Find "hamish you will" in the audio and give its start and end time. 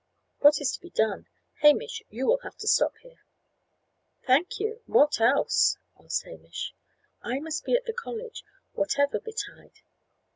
1.61-2.39